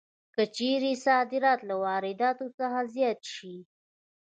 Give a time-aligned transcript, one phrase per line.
[0.35, 3.55] که چېرې صادرات له وارداتو څخه زیات شي